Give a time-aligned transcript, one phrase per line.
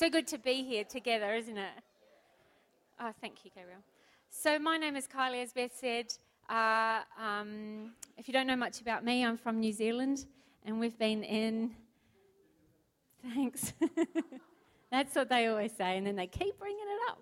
[0.00, 1.72] So good to be here together, isn't it?
[2.98, 3.80] Oh, thank you, Gabriel.
[4.30, 6.06] So, my name is Kylie, as Beth said.
[6.48, 10.24] Uh, um, if you don't know much about me, I'm from New Zealand,
[10.64, 11.72] and we've been in.
[13.34, 13.74] Thanks.
[14.90, 17.18] That's what they always say, and then they keep bringing it up.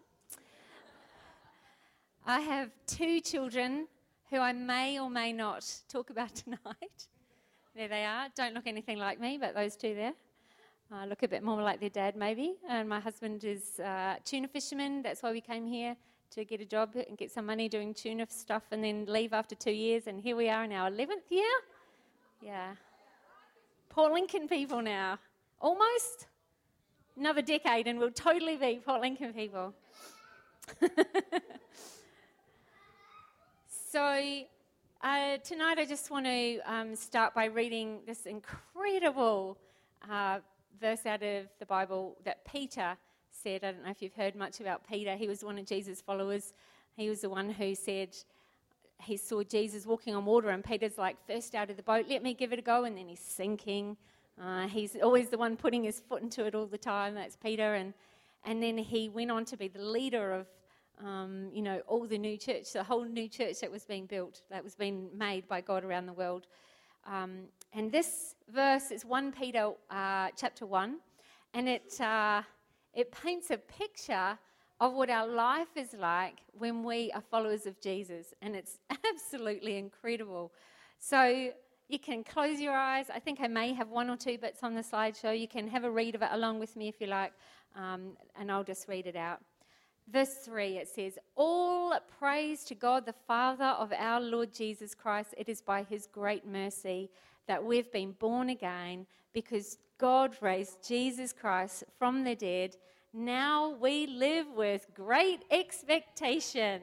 [2.25, 3.89] I have two children
[4.31, 7.09] who I may or may not talk about tonight.
[7.75, 8.29] There they are.
[8.37, 10.15] Don't look anything like me, but those two there.
[10.91, 12.55] Uh, look a bit more like their dad, maybe.
[12.67, 15.03] And my husband is a tuna fisherman.
[15.03, 15.95] That's why we came here
[16.31, 19.55] to get a job and get some money doing tuna stuff and then leave after
[19.55, 20.07] two years.
[20.07, 21.45] And here we are in our 11th year.
[22.41, 22.75] Yeah.
[23.91, 25.19] Port Lincoln people now.
[25.61, 26.27] Almost.
[27.19, 29.75] Another decade, and we'll totally be Port Lincoln people.
[33.91, 34.43] so,
[35.03, 39.59] uh, tonight I just want to um, start by reading this incredible.
[40.09, 40.39] Uh,
[40.81, 42.97] verse out of the Bible that Peter
[43.31, 43.65] said.
[43.65, 45.17] I don't know if you've heard much about Peter.
[45.17, 46.53] He was one of Jesus' followers.
[46.97, 48.17] He was the one who said
[49.03, 52.23] he saw Jesus walking on water, and Peter's like, first out of the boat, let
[52.23, 52.85] me give it a go.
[52.85, 53.97] And then he's sinking.
[54.43, 57.15] Uh, he's always the one putting his foot into it all the time.
[57.15, 57.75] That's Peter.
[57.75, 57.95] And,
[58.45, 60.47] and then he went on to be the leader of,
[61.05, 64.43] um, you know, all the new church, the whole new church that was being built,
[64.51, 66.47] that was being made by God around the world.
[67.11, 70.97] Um, and this verse is 1 Peter uh, chapter 1,
[71.55, 72.43] and it, uh,
[72.93, 74.39] it paints a picture
[74.81, 78.35] of what our life is like when we are followers of Jesus.
[78.43, 80.53] And it's absolutely incredible.
[80.99, 81.51] So
[81.89, 83.07] you can close your eyes.
[83.13, 85.39] I think I may have one or two bits on the slideshow.
[85.39, 87.33] You can have a read of it along with me if you like,
[87.75, 89.41] um, and I'll just read it out.
[90.11, 95.35] Verse 3, it says, All praise to God, the Father of our Lord Jesus Christ.
[95.37, 97.11] It is by his great mercy
[97.47, 102.77] that we've been born again because God raised Jesus Christ from the dead.
[103.13, 106.81] Now we live with great expectation.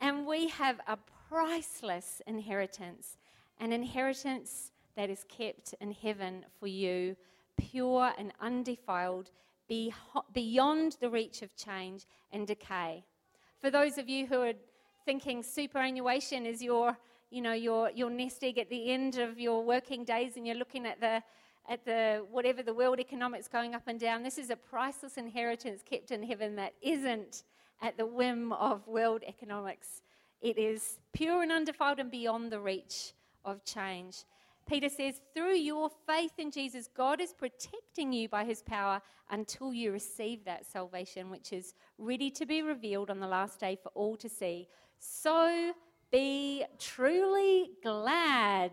[0.00, 0.98] And we have a
[1.30, 3.16] priceless inheritance,
[3.58, 7.16] an inheritance that is kept in heaven for you,
[7.56, 9.30] pure and undefiled,
[10.32, 13.04] beyond the reach of change and decay.
[13.60, 14.54] For those of you who are
[15.04, 16.96] thinking superannuation is your
[17.32, 20.54] you know, your, your nest egg at the end of your working days and you're
[20.56, 21.22] looking at the,
[21.66, 24.22] at the whatever the world economics going up and down.
[24.22, 27.44] This is a priceless inheritance kept in heaven that isn't
[27.80, 30.02] at the whim of world economics.
[30.42, 33.14] It is pure and undefiled and beyond the reach
[33.46, 34.24] of change.
[34.66, 39.74] Peter says, through your faith in Jesus, God is protecting you by his power until
[39.74, 43.90] you receive that salvation, which is ready to be revealed on the last day for
[43.94, 44.68] all to see.
[44.98, 45.72] So
[46.10, 48.72] be truly glad.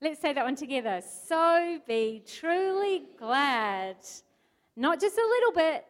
[0.00, 1.02] Let's say that one together.
[1.26, 3.96] So be truly glad.
[4.76, 5.84] Not just a little bit,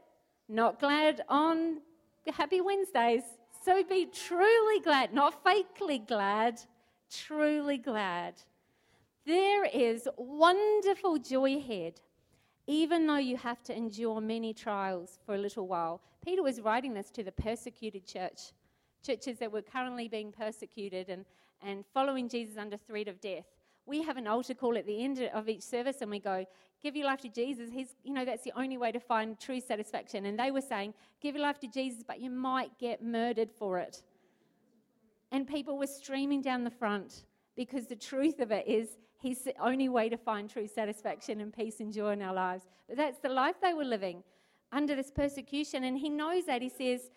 [0.49, 1.83] not glad on
[2.27, 3.23] Happy Wednesdays.
[3.65, 6.61] So be truly glad, not fakely glad,
[7.11, 8.35] truly glad.
[9.29, 12.01] There is wonderful joy ahead,
[12.67, 16.01] even though you have to endure many trials for a little while.
[16.25, 18.55] Peter was writing this to the persecuted church
[19.05, 21.27] churches that were currently being persecuted and,
[21.61, 23.45] and following Jesus under threat of death.
[23.85, 26.47] We have an altar call at the end of each service and we go,
[26.83, 27.69] Give your life to Jesus.
[27.71, 30.25] He's, you know, that's the only way to find true satisfaction.
[30.25, 33.79] And they were saying, Give your life to Jesus, but you might get murdered for
[33.79, 34.03] it.
[35.33, 37.25] And people were streaming down the front
[37.57, 41.53] because the truth of it is, He's the only way to find true satisfaction and
[41.53, 42.65] peace and joy in our lives.
[42.89, 44.23] But that's the life they were living
[44.73, 45.85] under this persecution.
[45.85, 46.63] And He knows that.
[46.63, 47.11] He says,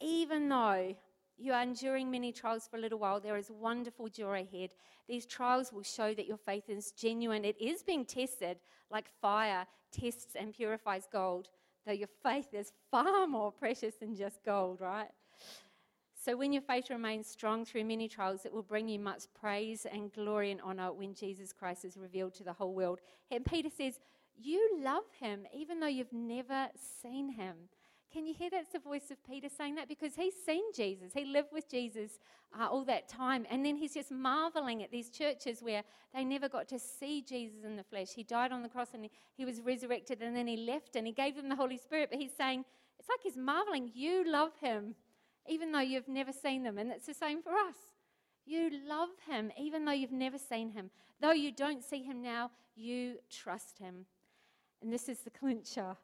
[0.00, 0.96] Even though
[1.38, 3.20] you are enduring many trials for a little while.
[3.20, 4.70] There is wonderful joy ahead.
[5.08, 7.44] These trials will show that your faith is genuine.
[7.44, 8.58] It is being tested
[8.90, 11.48] like fire tests and purifies gold,
[11.86, 15.10] though your faith is far more precious than just gold, right?
[16.26, 19.86] So, when your faith remains strong through many trials, it will bring you much praise
[19.86, 22.98] and glory and honor when Jesus Christ is revealed to the whole world.
[23.30, 24.00] And Peter says,
[24.36, 26.66] You love him even though you've never
[27.00, 27.54] seen him.
[28.12, 29.88] Can you hear that's the voice of Peter saying that?
[29.88, 31.12] Because he's seen Jesus.
[31.14, 32.18] He lived with Jesus
[32.60, 33.46] uh, all that time.
[33.48, 37.62] And then he's just marveling at these churches where they never got to see Jesus
[37.64, 38.08] in the flesh.
[38.16, 41.06] He died on the cross and he, he was resurrected and then he left and
[41.06, 42.08] he gave them the Holy Spirit.
[42.10, 42.64] But he's saying,
[42.98, 43.92] it's like he's marveling.
[43.94, 44.96] You love him
[45.48, 46.78] even though you've never seen them.
[46.78, 47.76] And it's the same for us.
[48.44, 50.90] You love him even though you've never seen him.
[51.20, 54.06] Though you don't see him now, you trust him.
[54.82, 55.96] And this is the clincher.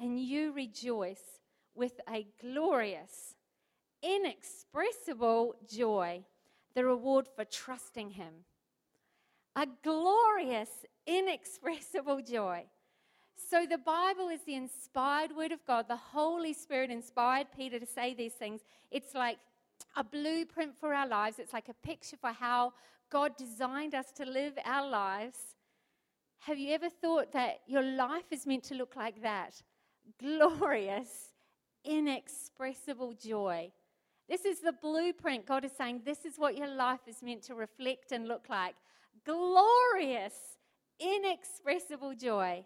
[0.00, 1.40] And you rejoice
[1.74, 3.36] with a glorious,
[4.02, 6.24] inexpressible joy,
[6.74, 8.44] the reward for trusting Him.
[9.56, 10.70] A glorious,
[11.06, 12.66] inexpressible joy.
[13.38, 15.86] So the Bible is the inspired word of God.
[15.88, 18.60] The Holy Spirit inspired Peter to say these things.
[18.90, 19.38] It's like
[19.96, 22.72] a blueprint for our lives, it's like a picture for how
[23.10, 25.38] God designed us to live our lives.
[26.40, 29.62] Have you ever thought that your life is meant to look like that?
[30.20, 31.32] Glorious,
[31.84, 33.70] inexpressible joy.
[34.28, 35.46] This is the blueprint.
[35.46, 38.74] God is saying this is what your life is meant to reflect and look like.
[39.24, 40.34] Glorious,
[41.00, 42.64] inexpressible joy.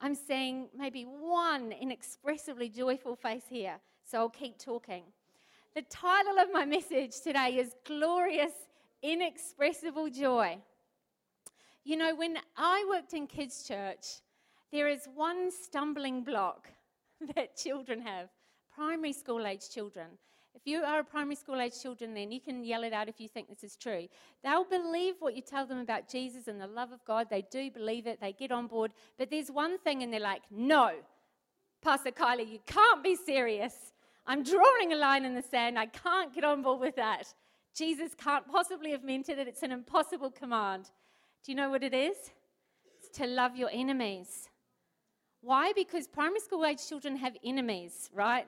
[0.00, 5.02] I'm seeing maybe one inexpressibly joyful face here, so I'll keep talking.
[5.74, 8.52] The title of my message today is Glorious,
[9.02, 10.58] Inexpressible Joy.
[11.82, 14.20] You know, when I worked in kids' church,
[14.70, 16.68] there is one stumbling block
[17.34, 18.28] that children have
[18.72, 20.06] primary school age children.
[20.54, 23.20] If you are a primary school age children, then you can yell it out if
[23.20, 24.08] you think this is true.
[24.42, 27.28] They'll believe what you tell them about Jesus and the love of God.
[27.30, 28.92] They do believe it, they get on board.
[29.18, 30.92] But there's one thing, and they're like, no,
[31.82, 33.92] Pastor Kylie, you can't be serious.
[34.26, 35.78] I'm drawing a line in the sand.
[35.78, 37.32] I can't get on board with that.
[37.74, 39.38] Jesus can't possibly have meant it.
[39.38, 40.90] It's an impossible command.
[41.44, 42.16] Do you know what it is?
[42.98, 44.48] It's to love your enemies.
[45.40, 45.72] Why?
[45.72, 48.46] Because primary school age children have enemies, right?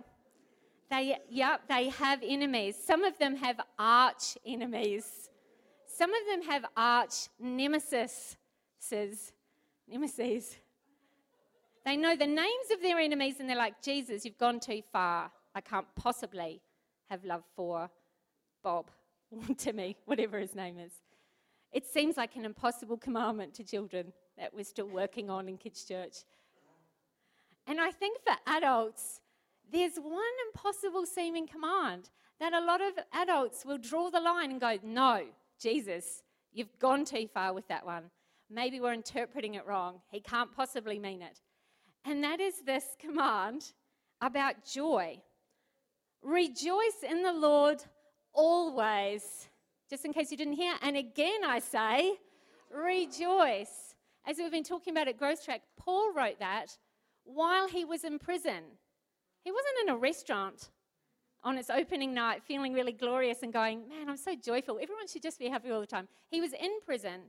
[0.90, 2.76] They, yep, they have enemies.
[2.82, 5.30] Some of them have arch enemies.
[5.86, 8.36] Some of them have arch nemesis.
[9.88, 10.56] Nemesis.
[11.84, 15.30] They know the names of their enemies and they're like, Jesus, you've gone too far.
[15.54, 16.60] I can't possibly
[17.08, 17.88] have love for
[18.62, 18.90] Bob
[19.30, 20.92] or Timmy, whatever his name is.
[21.72, 25.84] It seems like an impossible commandment to children that we're still working on in kids'
[25.84, 26.24] church.
[27.66, 29.20] And I think for adults,
[29.72, 34.60] there's one impossible seeming command that a lot of adults will draw the line and
[34.60, 35.24] go, No,
[35.60, 36.22] Jesus,
[36.52, 38.10] you've gone too far with that one.
[38.48, 40.00] Maybe we're interpreting it wrong.
[40.10, 41.40] He can't possibly mean it.
[42.04, 43.72] And that is this command
[44.20, 45.20] about joy.
[46.22, 47.82] Rejoice in the Lord
[48.32, 49.48] always.
[49.88, 50.74] Just in case you didn't hear.
[50.82, 52.14] And again, I say,
[52.70, 53.94] rejoice.
[54.26, 56.76] As we've been talking about at Growth Track, Paul wrote that
[57.24, 58.62] while he was in prison.
[59.44, 60.70] He wasn't in a restaurant
[61.42, 64.78] on its opening night feeling really glorious and going, Man, I'm so joyful.
[64.80, 66.08] Everyone should just be happy all the time.
[66.30, 67.20] He was in prison,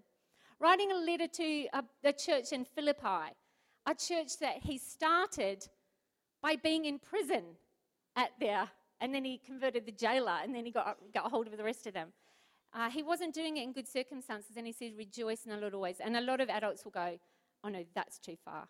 [0.59, 3.33] writing a letter to a, the church in Philippi,
[3.85, 5.67] a church that he started
[6.41, 7.43] by being in prison
[8.15, 8.69] at there.
[8.99, 11.87] And then he converted the jailer, and then he got, got hold of the rest
[11.87, 12.09] of them.
[12.71, 15.73] Uh, he wasn't doing it in good circumstances, and he said, Rejoice in a lot
[15.73, 15.97] of ways.
[15.99, 17.17] And a lot of adults will go,
[17.63, 18.67] Oh no, that's too far.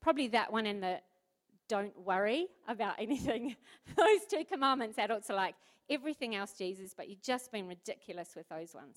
[0.00, 1.00] Probably that one and the
[1.70, 3.54] don't worry about anything.
[3.96, 5.54] those two commandments, adults are like,
[5.88, 8.96] everything else, Jesus, but you've just been ridiculous with those ones.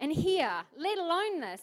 [0.00, 1.60] And here, let alone this,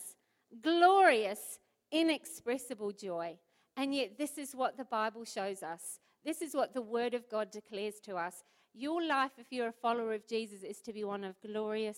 [0.62, 1.58] glorious,
[1.92, 3.38] inexpressible joy.
[3.76, 6.00] And yet, this is what the Bible shows us.
[6.24, 8.44] This is what the Word of God declares to us.
[8.76, 11.98] Your life, if you're a follower of Jesus, is to be one of glorious,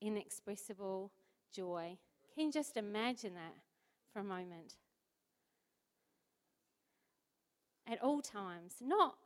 [0.00, 1.10] inexpressible
[1.52, 1.98] joy.
[2.32, 3.56] Can you just imagine that
[4.12, 4.74] for a moment?
[7.90, 8.74] At all times.
[8.80, 9.16] Not,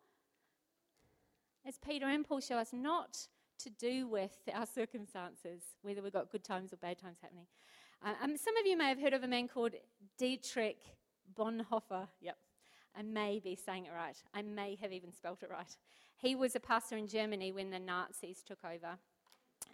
[1.66, 3.18] as Peter and Paul show us, not
[3.58, 7.46] to do with our circumstances, whether we've got good times or bad times happening.
[8.04, 9.72] Uh, um, some of you may have heard of a man called
[10.18, 10.78] Dietrich
[11.34, 12.08] Bonhoeffer.
[12.20, 12.36] Yep.
[12.96, 14.16] I may be saying it right.
[14.34, 15.76] I may have even spelt it right.
[16.16, 18.98] He was a pastor in Germany when the Nazis took over.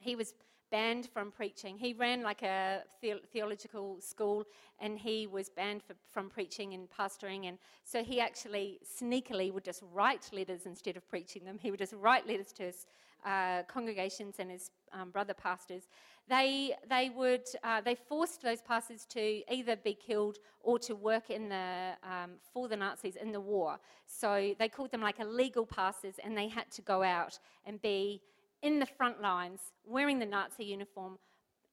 [0.00, 0.34] He was
[0.72, 1.76] banned from preaching.
[1.78, 4.44] He ran like a the- theological school
[4.80, 7.46] and he was banned for, from preaching and pastoring.
[7.46, 11.58] And so he actually sneakily would just write letters instead of preaching them.
[11.60, 12.86] He would just write letters to his
[13.24, 15.84] uh, congregations and his um, brother pastors.
[16.28, 21.30] They, they, would, uh, they forced those pastors to either be killed or to work
[21.30, 23.78] in the, um, for the Nazis in the war.
[24.06, 28.22] So they called them like illegal pastors and they had to go out and be
[28.62, 31.18] in the front lines, wearing the Nazi uniform,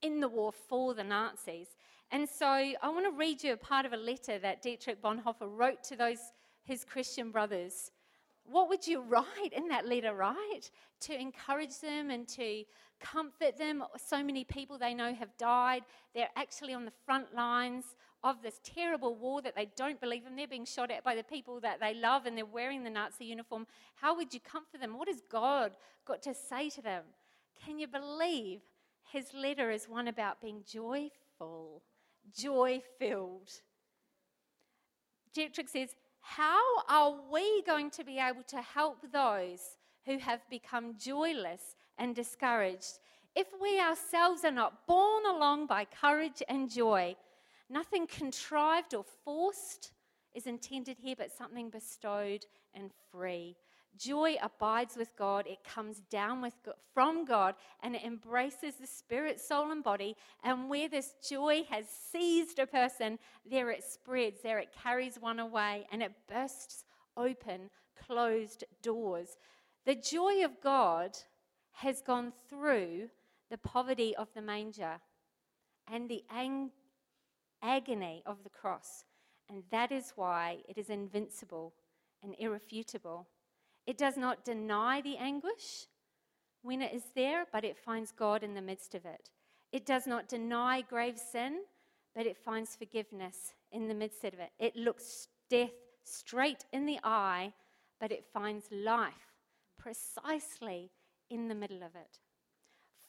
[0.02, 1.68] in the war for the Nazis.
[2.12, 5.48] And so I want to read you a part of a letter that Dietrich Bonhoeffer
[5.48, 6.20] wrote to those
[6.64, 7.92] his Christian brothers.
[8.44, 10.70] What would you write in that letter, right?
[11.02, 12.64] To encourage them and to
[13.00, 13.84] comfort them.
[13.98, 15.84] So many people they know have died.
[16.14, 17.86] They're actually on the front lines
[18.24, 20.36] of this terrible war that they don't believe in.
[20.36, 23.26] They're being shot at by the people that they love and they're wearing the Nazi
[23.26, 23.66] uniform.
[23.96, 24.98] How would you comfort them?
[24.98, 25.72] What has God
[26.06, 27.04] got to say to them?
[27.66, 28.62] Can you believe
[29.12, 31.82] his letter is one about being joyful,
[32.36, 33.50] joy filled?
[35.34, 40.96] Dietrich says, How are we going to be able to help those who have become
[40.98, 43.00] joyless and discouraged
[43.36, 47.16] if we ourselves are not borne along by courage and joy?
[47.70, 49.92] Nothing contrived or forced,
[50.34, 53.56] is intended here, but something bestowed and free.
[53.98, 58.88] Joy abides with God, it comes down with God, from God, and it embraces the
[58.88, 60.16] spirit, soul, and body.
[60.44, 63.18] And where this joy has seized a person,
[63.50, 66.86] there it spreads, there it carries one away, and it bursts
[67.18, 67.70] open
[68.08, 69.38] closed doors.
[69.86, 71.18] The joy of God
[71.72, 73.10] has gone through
[73.50, 75.00] the poverty of the manger
[75.92, 76.72] and the ang-
[77.62, 79.04] agony of the cross.
[79.50, 81.74] And that is why it is invincible
[82.24, 83.28] and irrefutable.
[83.88, 85.88] It does not deny the anguish
[86.62, 89.30] when it is there, but it finds God in the midst of it.
[89.72, 91.62] It does not deny grave sin,
[92.16, 94.52] but it finds forgiveness in the midst of it.
[94.60, 95.72] It looks death
[96.04, 97.54] straight in the eye,
[98.00, 99.14] but it finds life
[99.78, 100.92] precisely
[101.30, 102.20] in the middle of it.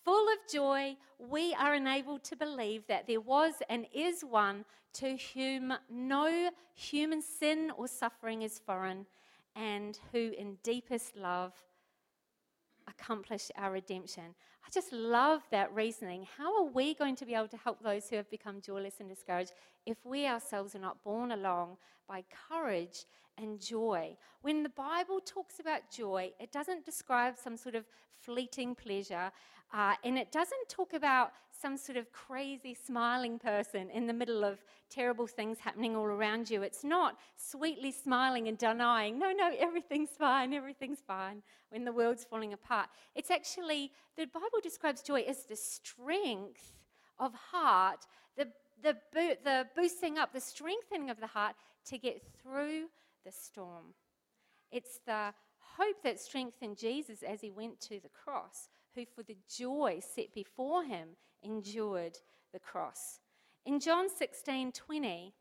[0.04, 4.64] Full of joy, we are enabled to believe that there was and is one
[4.94, 9.06] to whom no human sin or suffering is foreign,
[9.54, 11.52] and who in deepest love
[12.88, 14.34] accomplish our redemption.
[14.66, 16.26] I just love that reasoning.
[16.36, 19.08] How are we going to be able to help those who have become joyless and
[19.08, 19.52] discouraged
[19.86, 21.76] if we ourselves are not borne along
[22.08, 23.04] by courage
[23.38, 24.16] and joy?
[24.42, 27.86] When the Bible talks about joy, it doesn't describe some sort of
[28.20, 29.32] fleeting pleasure,
[29.72, 34.44] uh, and it doesn't talk about some sort of crazy smiling person in the middle
[34.44, 36.62] of terrible things happening all around you.
[36.62, 42.24] It's not sweetly smiling and denying, no, no, everything's fine, everything's fine when the world's
[42.24, 42.88] falling apart.
[43.14, 46.72] It's actually, the Bible describes joy as the strength
[47.18, 48.48] of heart, the,
[48.82, 48.96] the,
[49.44, 51.54] the boosting up, the strengthening of the heart
[51.86, 52.86] to get through
[53.24, 53.94] the storm.
[54.72, 55.34] It's the
[55.76, 60.34] hope that strengthened Jesus as he went to the cross, who for the joy set
[60.34, 61.10] before him
[61.42, 62.18] endured
[62.52, 63.20] the cross.
[63.64, 65.34] In John 16 20,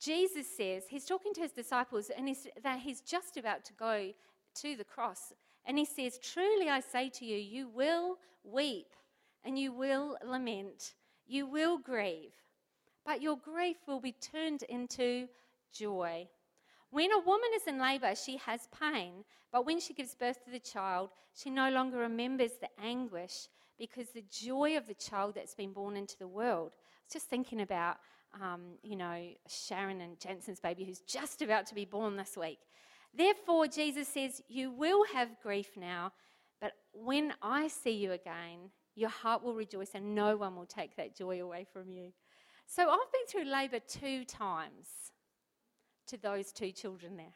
[0.00, 4.12] Jesus says, he's talking to his disciples, and he's, that he's just about to go
[4.56, 5.32] to the cross.
[5.64, 8.88] And he says, Truly I say to you, you will weep
[9.44, 10.94] and you will lament,
[11.26, 12.32] you will grieve,
[13.04, 15.28] but your grief will be turned into
[15.72, 16.28] joy.
[16.94, 20.52] When a woman is in labor, she has pain, but when she gives birth to
[20.52, 25.56] the child, she no longer remembers the anguish because the joy of the child that's
[25.56, 26.70] been born into the world.
[26.72, 27.96] I was just thinking about,
[28.40, 32.60] um, you know, Sharon and Jensen's baby who's just about to be born this week.
[33.12, 36.12] Therefore, Jesus says, You will have grief now,
[36.60, 40.94] but when I see you again, your heart will rejoice and no one will take
[40.94, 42.12] that joy away from you.
[42.66, 45.10] So I've been through labour two times
[46.08, 47.34] to those two children there.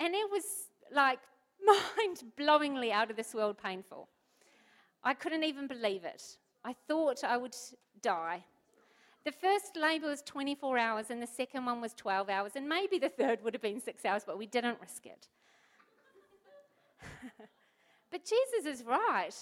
[0.00, 0.44] And it was
[0.92, 1.18] like
[1.64, 4.08] mind blowingly out of this world painful.
[5.02, 6.22] I couldn't even believe it.
[6.64, 7.54] I thought I would
[8.00, 8.44] die.
[9.24, 12.98] The first labour was 24 hours, and the second one was 12 hours, and maybe
[12.98, 15.28] the third would have been six hours, but we didn't risk it.
[18.10, 19.34] but Jesus is right.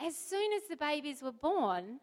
[0.00, 2.00] As soon as the babies were born,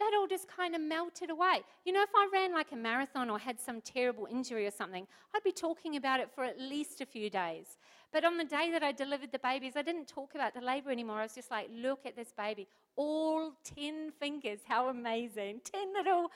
[0.00, 1.60] that all just kind of melted away.
[1.84, 5.06] You know, if I ran like a marathon or had some terrible injury or something,
[5.34, 7.78] I'd be talking about it for at least a few days.
[8.12, 10.90] But on the day that I delivered the babies, I didn't talk about the labor
[10.90, 11.18] anymore.
[11.18, 12.66] I was just like, look at this baby.
[12.96, 15.60] All 10 fingers, how amazing.
[15.64, 16.30] 10 little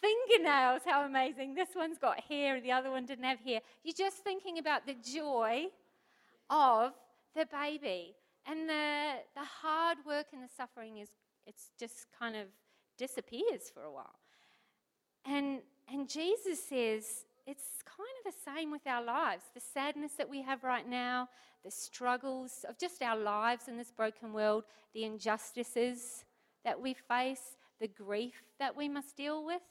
[0.00, 1.54] fingernails, how amazing.
[1.54, 3.60] This one's got hair, the other one didn't have hair.
[3.84, 5.66] You're just thinking about the joy
[6.48, 6.92] of
[7.36, 8.16] the baby.
[8.46, 11.10] And the, the hard work and the suffering is,
[11.46, 12.46] it's just kind of
[13.00, 14.18] disappears for a while.
[15.24, 19.44] And, and Jesus says it's kind of the same with our lives.
[19.54, 21.28] The sadness that we have right now,
[21.64, 26.24] the struggles of just our lives in this broken world, the injustices
[26.64, 29.62] that we face, the grief that we must deal with.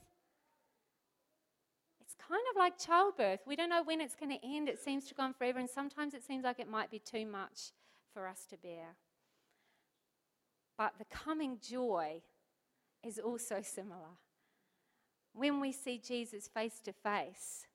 [2.02, 3.42] It's kind of like childbirth.
[3.46, 4.68] We don't know when it's going to end.
[4.68, 7.28] It seems to go on forever, and sometimes it seems like it might be too
[7.28, 7.72] much
[8.12, 8.96] for us to bear.
[10.78, 12.22] But the coming joy
[13.04, 14.18] is also similar.
[15.34, 17.66] When we see Jesus face to face,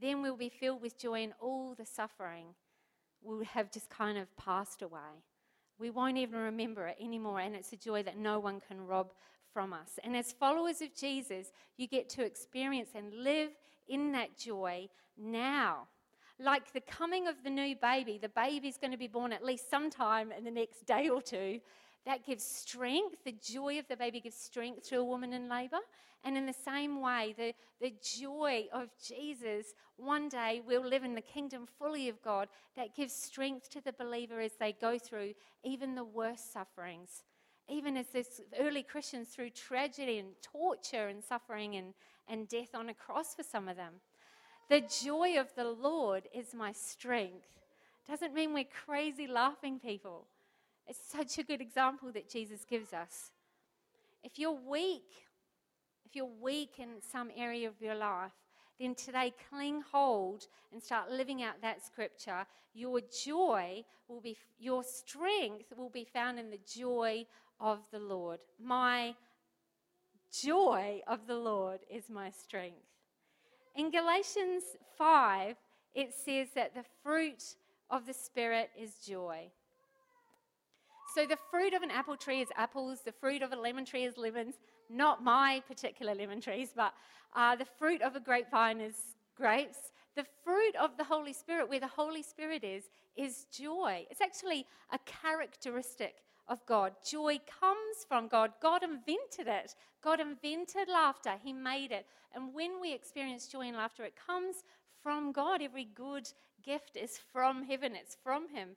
[0.00, 2.54] then we'll be filled with joy, and all the suffering
[3.22, 5.24] will have just kind of passed away.
[5.78, 9.12] We won't even remember it anymore, and it's a joy that no one can rob
[9.52, 9.98] from us.
[10.04, 13.50] And as followers of Jesus, you get to experience and live
[13.88, 15.88] in that joy now.
[16.38, 19.68] Like the coming of the new baby, the baby's going to be born at least
[19.68, 21.60] sometime in the next day or two.
[22.06, 23.24] That gives strength.
[23.24, 25.78] The joy of the baby gives strength to a woman in labor.
[26.24, 31.14] And in the same way, the, the joy of Jesus, one day we'll live in
[31.14, 35.34] the kingdom fully of God, that gives strength to the believer as they go through
[35.64, 37.22] even the worst sufferings.
[37.68, 41.94] Even as this early Christians through tragedy and torture and suffering and,
[42.28, 43.94] and death on a cross for some of them.
[44.68, 47.60] The joy of the Lord is my strength.
[48.08, 50.26] Doesn't mean we're crazy laughing people.
[50.90, 53.30] It's such a good example that Jesus gives us.
[54.24, 55.28] If you're weak,
[56.04, 58.32] if you're weak in some area of your life,
[58.80, 62.44] then today cling hold and start living out that scripture.
[62.74, 67.24] Your joy will be, your strength will be found in the joy
[67.60, 68.40] of the Lord.
[68.60, 69.14] My
[70.32, 72.82] joy of the Lord is my strength.
[73.76, 74.64] In Galatians
[74.98, 75.54] 5,
[75.94, 77.54] it says that the fruit
[77.90, 79.52] of the Spirit is joy.
[81.12, 84.04] So, the fruit of an apple tree is apples, the fruit of a lemon tree
[84.04, 84.54] is lemons.
[84.88, 86.94] Not my particular lemon trees, but
[87.34, 88.94] uh, the fruit of a grapevine is
[89.36, 89.92] grapes.
[90.16, 94.06] The fruit of the Holy Spirit, where the Holy Spirit is, is joy.
[94.10, 96.16] It's actually a characteristic
[96.48, 96.92] of God.
[97.04, 98.52] Joy comes from God.
[98.60, 99.74] God invented it.
[100.02, 101.34] God invented laughter.
[101.42, 102.06] He made it.
[102.34, 104.56] And when we experience joy and laughter, it comes
[105.02, 105.62] from God.
[105.62, 106.28] Every good
[106.62, 108.70] gift is from heaven, it's from Him.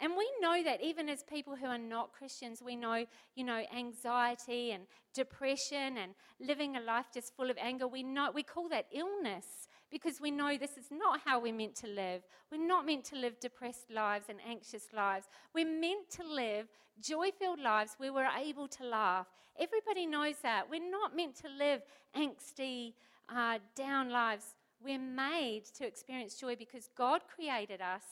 [0.00, 3.62] And we know that even as people who are not Christians, we know, you know,
[3.76, 7.88] anxiety and depression and living a life just full of anger.
[7.88, 11.74] We know we call that illness because we know this is not how we're meant
[11.76, 12.22] to live.
[12.52, 15.26] We're not meant to live depressed lives and anxious lives.
[15.52, 16.68] We're meant to live
[17.00, 19.26] joy filled lives where we're able to laugh.
[19.58, 20.70] Everybody knows that.
[20.70, 21.82] We're not meant to live
[22.16, 22.92] angsty,
[23.28, 24.54] uh, down lives.
[24.80, 28.02] We're made to experience joy because God created us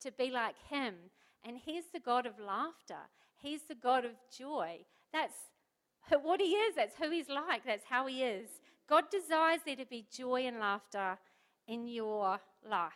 [0.00, 0.94] to be like Him.
[1.44, 4.84] And He's the God of laughter, He's the God of joy.
[5.12, 5.34] That's
[6.22, 8.48] what He is, that's who He's like, that's how He is.
[8.88, 11.18] God desires there to be joy and laughter
[11.66, 12.92] in your life.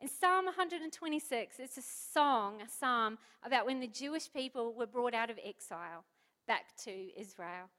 [0.00, 5.14] In Psalm 126, it's a song, a psalm about when the Jewish people were brought
[5.14, 6.04] out of exile
[6.46, 7.70] back to Israel.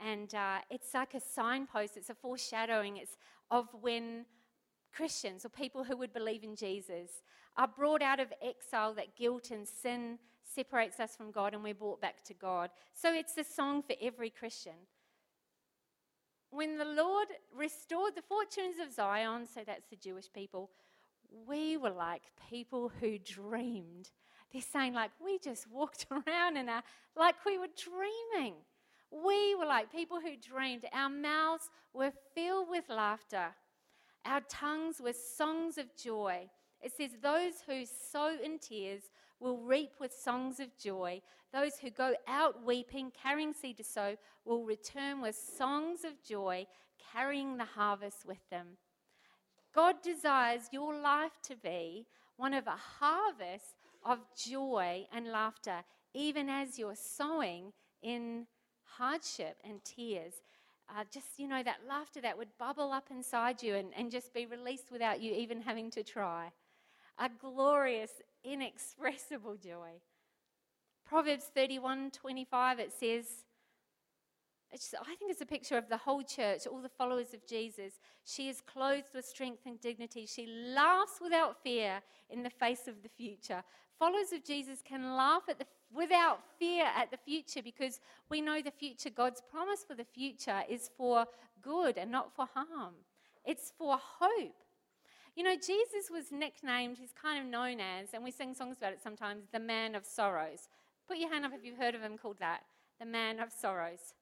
[0.00, 3.16] And uh, it's like a signpost, it's a foreshadowing it's
[3.50, 4.24] of when
[4.94, 7.22] Christians or people who would believe in Jesus
[7.56, 11.74] are brought out of exile, that guilt and sin separates us from God, and we're
[11.74, 12.70] brought back to God.
[12.94, 14.86] So it's a song for every Christian.
[16.50, 20.70] When the Lord restored the fortunes of Zion, so that's the Jewish people,
[21.46, 24.10] we were like people who dreamed.
[24.52, 26.80] They're saying, like, we just walked around and uh,
[27.16, 28.54] like we were dreaming.
[29.10, 30.84] We were like people who dreamed.
[30.92, 33.54] Our mouths were filled with laughter,
[34.24, 36.48] our tongues were songs of joy.
[36.80, 39.02] It says, Those who sow in tears
[39.40, 41.22] will reap with songs of joy.
[41.52, 46.66] Those who go out weeping, carrying seed to sow, will return with songs of joy,
[47.12, 48.76] carrying the harvest with them.
[49.74, 56.48] God desires your life to be one of a harvest of joy and laughter, even
[56.48, 58.46] as you're sowing in
[58.84, 60.34] hardship and tears.
[60.90, 64.32] Uh, just, you know, that laughter that would bubble up inside you and, and just
[64.32, 66.50] be released without you even having to try.
[67.18, 70.00] A glorious, inexpressible joy.
[71.06, 73.26] Proverbs 31 25, it says,
[74.72, 77.94] just, I think it's a picture of the whole church, all the followers of Jesus.
[78.24, 80.26] She is clothed with strength and dignity.
[80.26, 83.62] She laughs without fear in the face of the future.
[83.98, 88.60] Followers of Jesus can laugh at the, without fear at the future because we know
[88.60, 91.26] the future, God's promise for the future is for
[91.62, 92.94] good and not for harm.
[93.44, 94.54] It's for hope.
[95.34, 98.92] You know, Jesus was nicknamed, he's kind of known as, and we sing songs about
[98.92, 100.68] it sometimes, the man of sorrows.
[101.06, 102.62] Put your hand up if you've heard of him called that,
[102.98, 104.14] the man of sorrows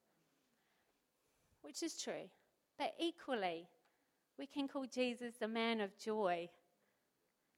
[1.66, 2.30] which is true.
[2.78, 3.66] But equally,
[4.38, 6.48] we can call Jesus the man of joy,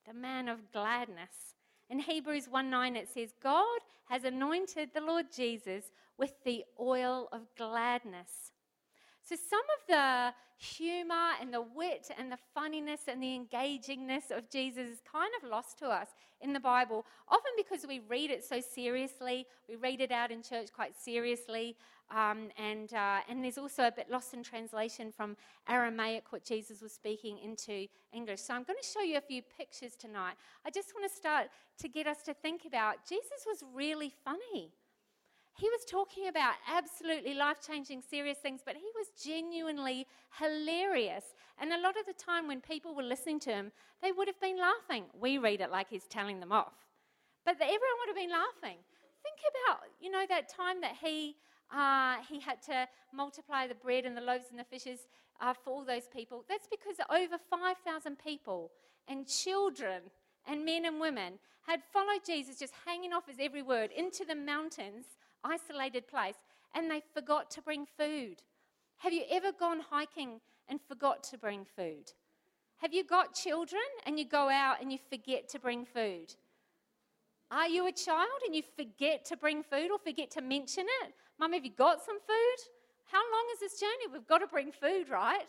[0.06, 1.54] the man of gladness.
[1.90, 5.84] In Hebrews 1 9, it says, God has anointed the Lord Jesus
[6.18, 8.52] with the oil of gladness.
[9.28, 14.48] So, some of the humor and the wit and the funniness and the engagingness of
[14.48, 16.08] Jesus is kind of lost to us
[16.40, 19.44] in the Bible, often because we read it so seriously.
[19.68, 21.76] We read it out in church quite seriously.
[22.10, 25.36] Um, and, uh, and there's also a bit lost in translation from
[25.68, 28.40] Aramaic, what Jesus was speaking into English.
[28.40, 30.36] So I'm going to show you a few pictures tonight.
[30.64, 31.48] I just want to start
[31.80, 34.72] to get us to think about Jesus was really funny.
[35.58, 40.06] He was talking about absolutely life changing, serious things, but he was genuinely
[40.38, 41.24] hilarious.
[41.60, 44.40] And a lot of the time, when people were listening to him, they would have
[44.40, 45.06] been laughing.
[45.20, 46.74] We read it like he's telling them off,
[47.44, 48.78] but everyone would have been laughing.
[49.24, 51.34] Think about, you know, that time that he
[51.74, 55.00] uh, he had to multiply the bread and the loaves and the fishes
[55.40, 56.44] uh, for all those people.
[56.48, 58.70] That's because over 5,000 people
[59.06, 60.02] and children
[60.46, 61.34] and men and women
[61.66, 65.04] had followed Jesus, just hanging off his every word, into the mountains,
[65.48, 66.36] isolated place,
[66.74, 68.42] and they forgot to bring food.
[68.98, 72.12] Have you ever gone hiking and forgot to bring food?
[72.78, 76.34] Have you got children and you go out and you forget to bring food?
[77.50, 81.14] Are you a child and you forget to bring food or forget to mention it?
[81.40, 82.58] Mum, have you got some food?
[83.10, 84.12] How long is this journey?
[84.12, 85.48] We've got to bring food, right?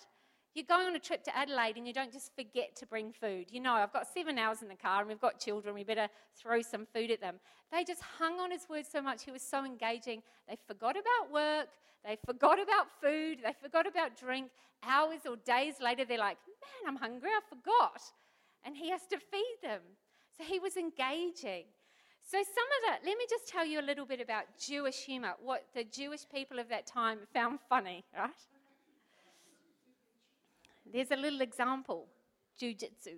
[0.55, 3.47] You're going on a trip to Adelaide and you don't just forget to bring food.
[3.51, 6.07] You know, I've got seven hours in the car and we've got children, we better
[6.35, 7.35] throw some food at them.
[7.71, 10.23] They just hung on his words so much, he was so engaging.
[10.47, 11.67] They forgot about work,
[12.03, 14.49] they forgot about food, they forgot about drink.
[14.87, 18.01] Hours or days later, they're like, Man, I'm hungry, I forgot.
[18.65, 19.81] And he has to feed them.
[20.37, 21.65] So he was engaging.
[22.21, 25.33] So, some of that, let me just tell you a little bit about Jewish humor,
[25.41, 28.29] what the Jewish people of that time found funny, right?
[30.91, 32.07] There's a little example
[32.61, 33.17] jujitsu.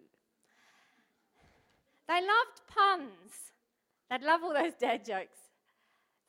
[2.07, 3.53] They loved puns.
[4.10, 5.38] They'd love all those dad jokes.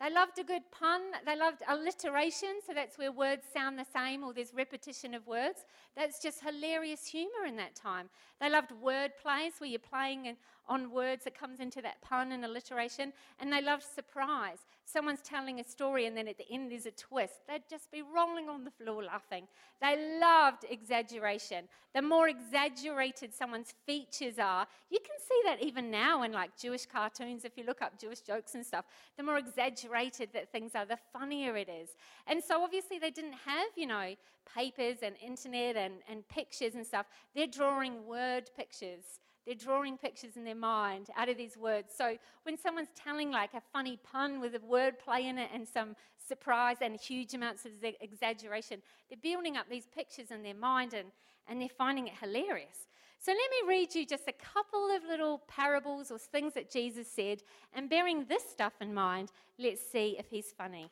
[0.00, 1.00] They loved a good pun.
[1.24, 5.64] They loved alliteration, so that's where words sound the same or there's repetition of words.
[5.96, 8.10] That's just hilarious humor in that time.
[8.40, 10.36] They loved word plays where you're playing
[10.68, 13.12] on words that comes into that pun and alliteration.
[13.40, 14.58] And they loved surprise.
[14.84, 17.40] Someone's telling a story and then at the end there's a twist.
[17.48, 19.46] They'd just be rolling on the floor laughing.
[19.80, 21.64] They loved exaggeration.
[21.94, 26.86] The more exaggerated someone's features are, you can see that even now in like Jewish
[26.86, 28.84] cartoons, if you look up Jewish jokes and stuff,
[29.16, 31.90] the more exaggerated that things are, the funnier it is.
[32.26, 34.14] And so obviously they didn't have, you know,
[34.54, 37.06] papers and internet and, and pictures and stuff.
[37.34, 41.92] They're drawing word pictures they're drawing pictures in their mind out of these words.
[41.96, 45.66] So when someone's telling like a funny pun with a word play in it and
[45.66, 50.94] some surprise and huge amounts of exaggeration, they're building up these pictures in their mind
[50.94, 51.08] and,
[51.48, 52.86] and they're finding it hilarious.
[53.18, 57.06] So let me read you just a couple of little parables or things that Jesus
[57.08, 60.90] said, and bearing this stuff in mind, let's see if he's funny.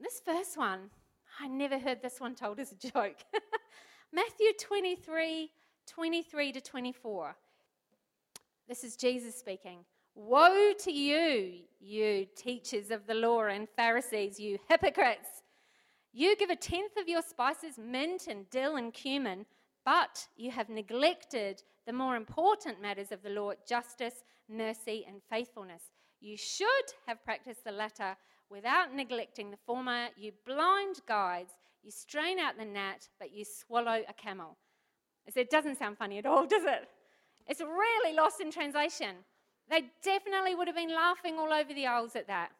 [0.00, 0.90] This first one,
[1.40, 3.16] I never heard this one told as a joke.
[4.12, 5.50] Matthew 23
[5.88, 7.34] 23 to 24.
[8.68, 9.78] This is Jesus speaking.
[10.14, 15.42] Woe to you, you teachers of the law and Pharisees, you hypocrites!
[16.12, 19.46] You give a tenth of your spices, mint and dill and cumin,
[19.84, 25.82] but you have neglected the more important matters of the law justice, mercy, and faithfulness.
[26.20, 26.68] You should
[27.06, 28.16] have practiced the latter
[28.50, 30.08] without neglecting the former.
[30.16, 34.56] You blind guides, you strain out the gnat, but you swallow a camel.
[35.36, 36.88] It doesn't sound funny at all, does it?
[37.46, 39.16] It's really lost in translation.
[39.70, 42.50] They definitely would have been laughing all over the aisles at that.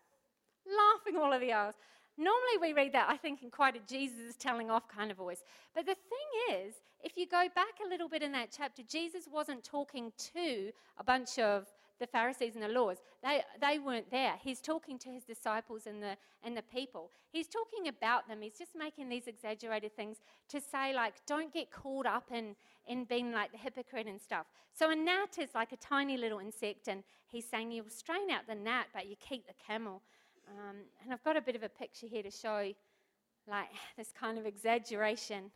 [0.67, 1.75] Laughing all over the aisles.
[2.17, 5.45] Normally, we read that, I think, in quite a Jesus telling off kind of voice.
[5.75, 9.27] But the thing is, if you go back a little bit in that chapter, Jesus
[9.33, 11.67] wasn't talking to a bunch of
[11.99, 12.99] the Pharisees and the laws.
[13.23, 14.35] They, they weren't there.
[14.43, 17.11] He's talking to his disciples and the, and the people.
[17.31, 18.41] He's talking about them.
[18.43, 22.55] He's just making these exaggerated things to say, like, don't get caught up in,
[22.87, 24.47] in being like the hypocrite and stuff.
[24.73, 28.47] So a gnat is like a tiny little insect, and he's saying you'll strain out
[28.49, 30.03] the gnat, but you keep the camel.
[30.49, 32.73] Um, and I've got a bit of a picture here to show,
[33.51, 35.51] like, this kind of exaggeration.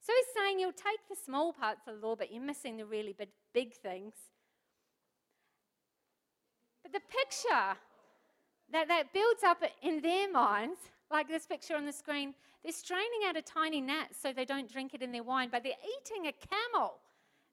[0.00, 2.86] So he's saying you'll take the small parts of the law, but you're missing the
[2.86, 4.14] really big, big things.
[6.92, 7.76] The picture
[8.72, 10.78] that, that builds up in their minds,
[11.10, 14.70] like this picture on the screen, they're straining out a tiny gnat so they don't
[14.70, 16.94] drink it in their wine, but they're eating a camel.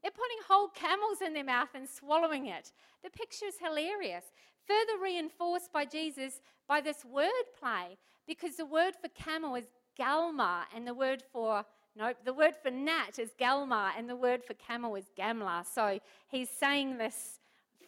[0.01, 2.71] They're putting whole camels in their mouth and swallowing it.
[3.03, 4.25] The picture is hilarious.
[4.67, 7.97] Further reinforced by Jesus by this word play,
[8.27, 9.65] because the word for camel is
[9.99, 14.43] galma, and the word for Nope, the word for gnat is galma, and the word
[14.43, 15.65] for camel is gamla.
[15.65, 15.99] So
[16.29, 17.38] he's saying this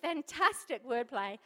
[0.01, 1.37] fantastic wordplay.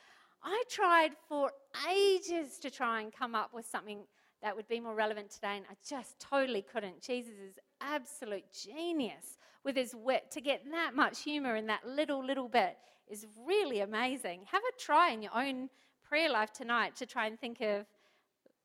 [0.44, 1.52] I tried for
[1.90, 4.02] ages to try and come up with something
[4.44, 7.02] that would be more relevant today, and I just totally couldn't.
[7.02, 10.30] Jesus is absolute genius with his wit.
[10.32, 12.78] To get that much humor in that little, little bit
[13.10, 14.42] is really amazing.
[14.52, 15.70] Have a try in your own
[16.08, 17.86] prayer life tonight to try and think of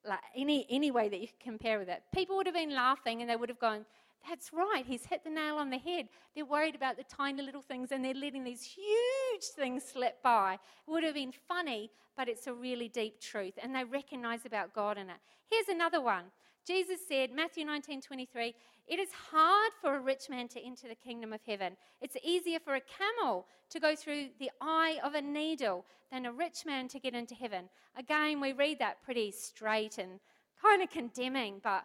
[0.05, 2.03] like any, any way that you can compare with it.
[2.15, 3.85] People would have been laughing and they would have gone,
[4.29, 6.09] that's right, he's hit the nail on the head.
[6.35, 10.55] They're worried about the tiny little things and they're letting these huge things slip by.
[10.55, 14.75] It would have been funny, but it's a really deep truth, and they recognize about
[14.75, 15.17] God in it.
[15.51, 16.25] Here's another one.
[16.67, 18.55] Jesus said, Matthew 19 23,
[18.87, 21.77] it is hard for a rich man to enter the kingdom of heaven.
[22.01, 26.33] It's easier for a camel to go through the eye of a needle than a
[26.33, 27.69] rich man to get into heaven.
[27.97, 30.21] Again, we read that pretty straight and
[30.61, 31.85] kind of condemning, but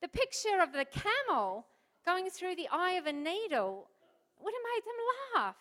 [0.00, 1.66] the picture of the camel
[2.04, 3.88] going through the eye of a needle
[4.42, 5.56] would have made them laugh.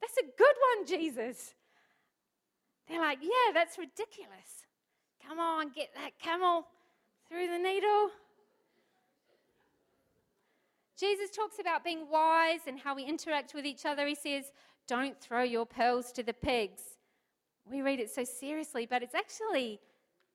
[0.00, 1.54] That's a good one, Jesus.
[2.88, 4.66] They're like, yeah, that's ridiculous.
[5.26, 6.66] Come on, get that camel
[7.28, 8.10] through the needle.
[10.98, 14.06] Jesus talks about being wise and how we interact with each other.
[14.06, 14.52] He says,
[14.86, 16.82] Don't throw your pearls to the pigs.
[17.68, 19.80] We read it so seriously, but it's actually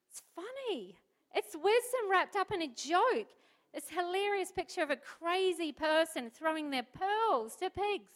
[0.09, 0.95] it's funny.
[1.38, 3.28] It's wisdom wrapped up in a joke.
[3.71, 8.10] This hilarious picture of a crazy person throwing their pearls to pigs.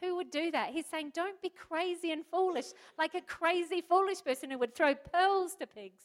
[0.00, 0.70] Who would do that?
[0.70, 2.66] He's saying, Don't be crazy and foolish,
[2.98, 6.02] like a crazy, foolish person who would throw pearls to pigs.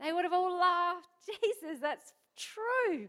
[0.00, 1.06] They would have all laughed.
[1.26, 3.08] Jesus, that's true.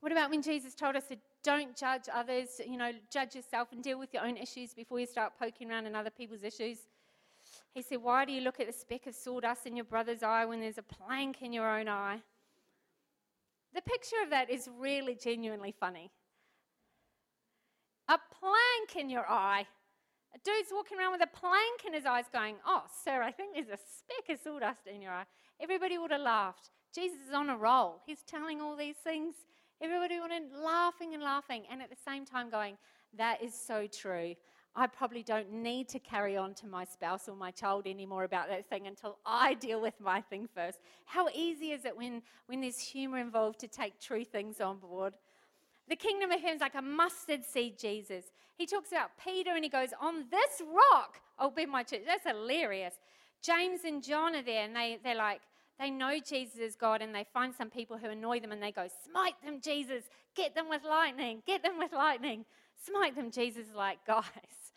[0.00, 3.82] What about when Jesus told us to don't judge others, you know, judge yourself and
[3.82, 6.80] deal with your own issues before you start poking around in other people's issues?
[7.78, 10.44] He said, Why do you look at the speck of sawdust in your brother's eye
[10.44, 12.18] when there's a plank in your own eye?
[13.72, 16.10] The picture of that is really genuinely funny.
[18.08, 19.64] A plank in your eye.
[20.34, 23.54] A dude's walking around with a plank in his eyes going, Oh, sir, I think
[23.54, 25.26] there's a speck of sawdust in your eye.
[25.60, 26.70] Everybody would have laughed.
[26.92, 28.00] Jesus is on a roll.
[28.04, 29.36] He's telling all these things.
[29.80, 32.76] Everybody have laughing and laughing, and at the same time going,
[33.16, 34.34] That is so true.
[34.78, 38.48] I probably don't need to carry on to my spouse or my child anymore about
[38.48, 40.78] that thing until I deal with my thing first.
[41.04, 45.14] How easy is it when, when there's humor involved to take true things on board?
[45.88, 48.26] The kingdom of heaven is like a mustard seed, Jesus.
[48.56, 52.02] He talks about Peter and he goes, On this rock, I'll be my church.
[52.06, 52.94] That's hilarious.
[53.42, 55.40] James and John are there and they, they're like,
[55.80, 58.72] they know Jesus is God and they find some people who annoy them and they
[58.72, 60.04] go, Smite them, Jesus.
[60.36, 61.42] Get them with lightning.
[61.46, 62.44] Get them with lightning.
[62.84, 63.32] Smite them.
[63.32, 64.67] Jesus like, Guys,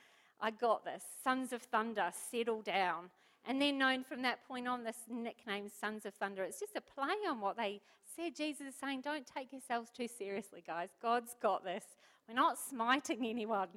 [0.42, 1.04] I got this.
[1.24, 3.10] Sons of Thunder, settle down.
[3.46, 6.44] And they're known from that point on, this nickname, Sons of Thunder.
[6.44, 7.82] It's just a play on what they
[8.16, 8.36] said.
[8.36, 10.90] Jesus is saying, Don't take yourselves too seriously, guys.
[11.02, 11.84] God's got this.
[12.28, 13.70] We're not smiting anyone.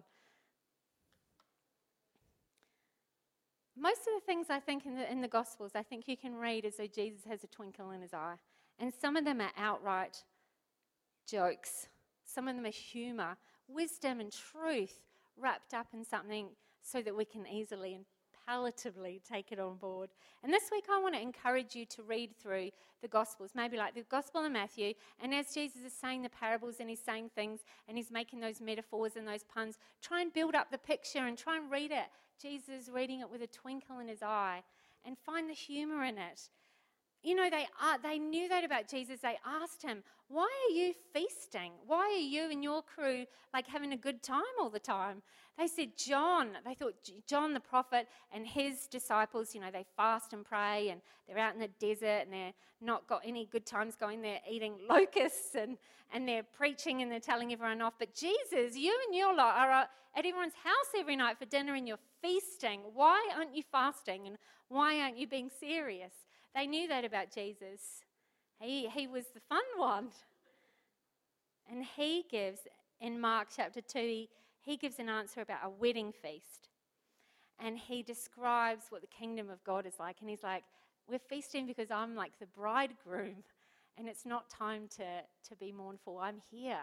[3.77, 6.35] Most of the things I think in the, in the Gospels, I think you can
[6.37, 8.37] read as though Jesus has a twinkle in his eye.
[8.79, 10.23] And some of them are outright
[11.27, 11.89] jokes,
[12.25, 15.01] some of them are humor, wisdom, and truth
[15.41, 16.49] wrapped up in something
[16.83, 18.05] so that we can easily and
[18.49, 20.11] palatably take it on board.
[20.43, 22.71] And this week, I want to encourage you to read through
[23.03, 24.95] the Gospels, maybe like the Gospel of Matthew.
[25.23, 28.61] And as Jesus is saying the parables and he's saying things and he's making those
[28.61, 32.07] metaphors and those puns, try and build up the picture and try and read it.
[32.41, 34.63] Jesus reading it with a twinkle in his eye
[35.07, 36.49] and find the humor in it
[37.25, 39.21] you know, they, uh, they knew that about Jesus.
[39.21, 41.73] They asked him, Why are you feasting?
[41.87, 45.23] Why are you and your crew like having a good time all the time?
[45.59, 46.51] They said, John.
[46.67, 46.95] They thought
[47.27, 51.55] John the prophet and his disciples, you know, they fast and pray and they're out
[51.55, 54.21] in the desert and they're not got any good times going.
[54.21, 55.79] They're eating locusts and,
[56.13, 57.95] and they're preaching and they're telling everyone off.
[57.99, 61.89] But Jesus, you and your lot are at everyone's house every night for dinner and
[61.89, 62.81] you're feasting.
[62.93, 64.27] Why aren't you fasting?
[64.27, 64.37] And
[64.69, 66.13] why aren't you being serious?
[66.55, 68.03] They knew that about Jesus.
[68.61, 70.09] He, he was the fun one.
[71.71, 72.61] And he gives,
[73.01, 74.29] in Mark chapter 2, he,
[74.61, 76.69] he gives an answer about a wedding feast.
[77.59, 80.17] And he describes what the kingdom of God is like.
[80.21, 80.65] And he's like,
[81.09, 83.45] We're feasting because I'm like the bridegroom,
[83.97, 85.05] and it's not time to,
[85.49, 86.19] to be mournful.
[86.19, 86.79] I'm here.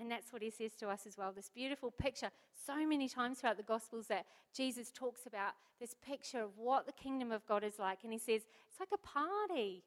[0.00, 1.32] And that's what he says to us as well.
[1.34, 2.30] This beautiful picture,
[2.66, 6.92] so many times throughout the Gospels, that Jesus talks about this picture of what the
[6.92, 8.00] kingdom of God is like.
[8.04, 9.82] And he says, it's like a party.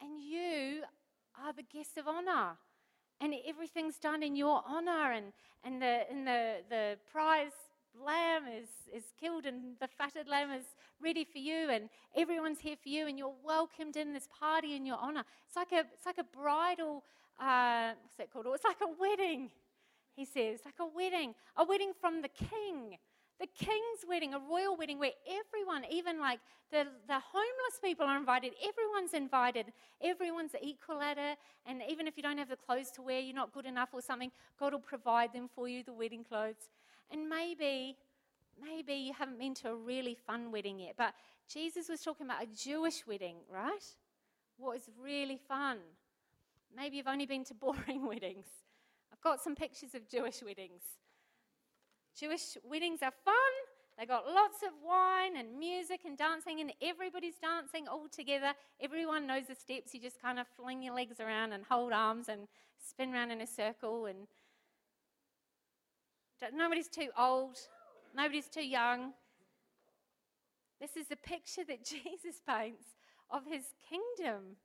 [0.00, 0.82] And you
[1.42, 2.56] are the guest of honor.
[3.20, 5.12] And everything's done in your honor.
[5.12, 5.32] And,
[5.64, 7.52] and, the, and the, the prize
[8.04, 10.64] lamb is, is killed and the fatted lamb is
[11.00, 14.84] ready for you and everyone's here for you and you're welcomed in this party in
[14.84, 15.24] your honor.
[15.46, 17.04] It's like a, it's like a bridal
[17.40, 18.46] uh, what's that called?
[18.54, 19.50] It's like a wedding,
[20.14, 22.98] he says, like a wedding, a wedding from the king.
[23.38, 28.16] The king's wedding, a royal wedding where everyone, even like the, the homeless people, are
[28.16, 28.54] invited.
[28.66, 29.66] Everyone's invited.
[30.02, 31.36] Everyone's equal at it.
[31.66, 34.00] And even if you don't have the clothes to wear, you're not good enough or
[34.00, 36.70] something, God will provide them for you, the wedding clothes.
[37.10, 37.98] And maybe,
[38.58, 41.12] maybe you haven't been to a really fun wedding yet, but
[41.52, 43.84] Jesus was talking about a Jewish wedding, right?
[44.56, 45.76] What is really fun?
[46.76, 48.46] Maybe you've only been to boring weddings.
[49.12, 50.82] I've got some pictures of Jewish weddings.
[52.18, 53.34] Jewish weddings are fun.
[53.98, 58.52] They got lots of wine and music and dancing, and everybody's dancing all together.
[58.80, 59.94] Everyone knows the steps.
[59.94, 62.46] You just kind of fling your legs around and hold arms and
[62.78, 64.04] spin around in a circle.
[64.04, 64.26] And
[66.54, 67.56] nobody's too old,
[68.14, 69.14] nobody's too young.
[70.78, 72.84] This is the picture that Jesus paints
[73.30, 74.56] of his kingdom.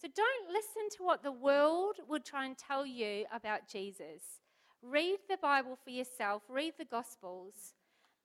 [0.00, 4.40] So don't listen to what the world would try and tell you about Jesus.
[4.82, 7.74] Read the Bible for yourself, read the Gospels,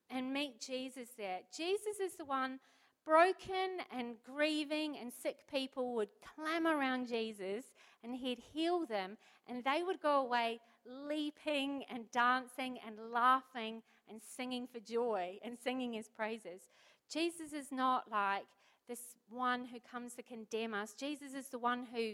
[0.09, 1.39] and meet Jesus there.
[1.55, 2.59] Jesus is the one
[3.05, 7.65] broken and grieving and sick people would clam around Jesus
[8.03, 9.17] and he'd heal them,
[9.49, 15.57] and they would go away leaping and dancing and laughing and singing for joy and
[15.57, 16.61] singing his praises.
[17.11, 18.45] Jesus is not like
[18.87, 20.93] this one who comes to condemn us.
[20.93, 22.13] Jesus is the one who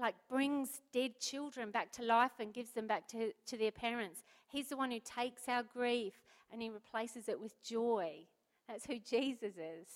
[0.00, 4.22] like brings dead children back to life and gives them back to, to their parents.
[4.48, 6.14] He's the one who takes our grief
[6.50, 8.26] and he replaces it with joy.
[8.68, 9.88] That's who Jesus is.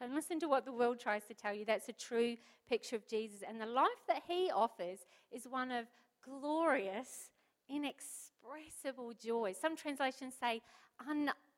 [0.00, 1.64] Don't listen to what the world tries to tell you.
[1.64, 2.36] That's a true
[2.68, 3.42] picture of Jesus.
[3.46, 4.98] And the life that he offers
[5.30, 5.86] is one of
[6.24, 7.30] glorious,
[7.68, 9.54] inexpressible joy.
[9.58, 10.60] Some translations say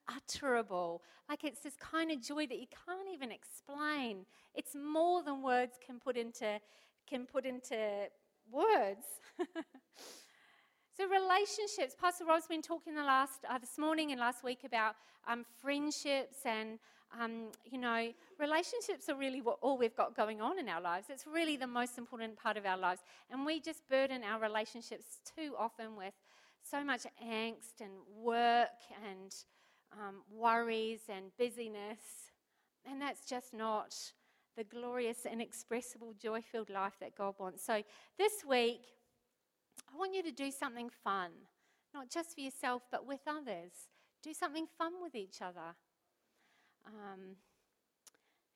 [0.09, 1.03] unutterable.
[1.29, 4.27] Like it's this kind of joy that you can't even explain.
[4.55, 6.61] It's more than words can put into
[7.09, 8.07] can put into
[8.51, 9.07] words.
[10.97, 11.95] so relationships.
[11.99, 14.95] Pastor Rob's been talking the last uh, this morning and last week about
[15.27, 16.79] um, friendships and
[17.21, 21.07] um, you know relationships are really what all we've got going on in our lives.
[21.11, 25.21] It's really the most important part of our lives, and we just burden our relationships
[25.37, 26.15] too often with
[26.63, 28.69] so much angst and work
[29.07, 29.35] and
[30.01, 32.31] um, worries and busyness,
[32.89, 33.95] and that's just not
[34.57, 37.65] the glorious, inexpressible, joy filled life that God wants.
[37.65, 37.83] So
[38.19, 38.83] this week,
[39.93, 41.31] I want you to do something fun,
[41.93, 43.73] not just for yourself, but with others.
[44.23, 45.75] Do something fun with each other.
[46.87, 47.37] Um,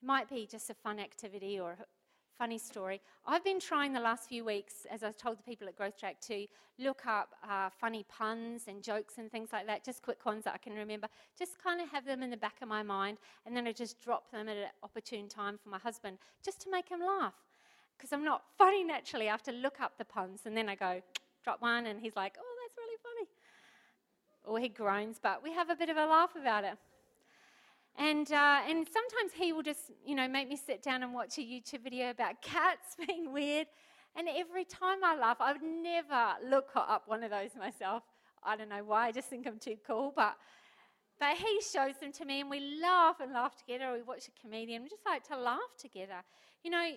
[0.00, 1.78] it might be just a fun activity or
[2.38, 3.00] funny story.
[3.26, 6.20] I've been trying the last few weeks, as I told the people at Growth Track,
[6.22, 6.46] to
[6.78, 10.54] look up uh, funny puns and jokes and things like that, just quick ones that
[10.54, 11.08] I can remember.
[11.36, 14.00] Just kind of have them in the back of my mind, and then I just
[14.00, 17.34] drop them at an opportune time for my husband, just to make him laugh.
[17.96, 19.28] Because I'm not funny naturally.
[19.28, 21.02] I have to look up the puns, and then I go,
[21.42, 23.28] drop one, and he's like, oh, that's really funny.
[24.44, 26.78] Or he groans, but we have a bit of a laugh about it.
[27.98, 31.36] And, uh, and sometimes he will just, you know, make me sit down and watch
[31.38, 33.66] a YouTube video about cats being weird.
[34.14, 38.04] And every time I laugh, I would never look up one of those myself.
[38.44, 40.12] I don't know why, I just think I'm too cool.
[40.14, 40.36] But,
[41.18, 43.92] but he shows them to me, and we laugh and laugh together.
[43.92, 44.84] We watch a comedian.
[44.84, 46.22] We just like to laugh together.
[46.62, 46.90] You know,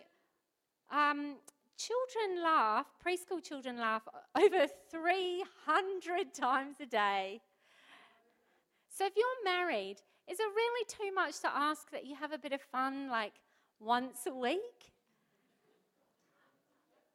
[0.91, 1.37] um,
[1.77, 4.03] children laugh, preschool children laugh
[4.35, 7.41] over 300 times a day.
[8.95, 9.97] So if you're married,
[10.29, 13.33] is it really too much to ask that you have a bit of fun like
[13.79, 14.93] once a week?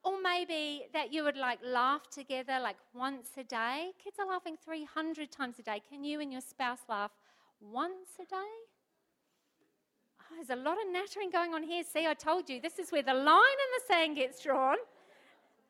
[0.03, 3.90] Or maybe that you would like laugh together like once a day.
[4.03, 5.83] Kids are laughing 300 times a day.
[5.88, 7.11] Can you and your spouse laugh
[7.61, 8.37] once a day?
[10.21, 11.83] Oh, there's a lot of nattering going on here.
[11.83, 14.77] See, I told you, this is where the line in the sand gets drawn.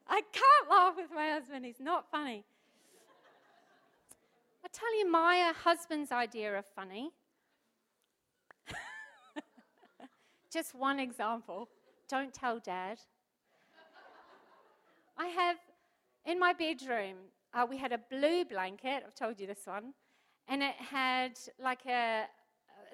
[0.09, 2.44] I can't laugh with my husband, he's not funny.
[4.64, 7.12] I tell you my husband's idea of funny.
[10.56, 11.68] Just one example.
[12.08, 12.98] Don't tell dad.
[15.18, 15.58] I have
[16.24, 17.16] in my bedroom,
[17.52, 19.02] uh, we had a blue blanket.
[19.06, 19.92] I've told you this one.
[20.48, 22.24] And it had like a,